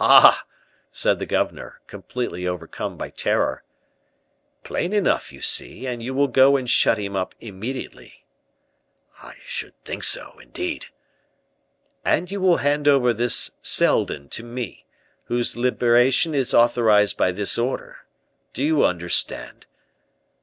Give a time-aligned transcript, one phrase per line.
[0.00, 0.44] "Ah!"
[0.90, 3.64] said the governor, completely overcome by terror.
[4.64, 8.26] "Plain enough, you see; and you will go and shut him up immediately."
[9.22, 10.88] "I should think so, indeed."
[12.04, 14.84] "And you will hand over this Seldon to me,
[15.24, 18.00] whose liberation is authorized by this order.
[18.52, 19.64] Do you understand?"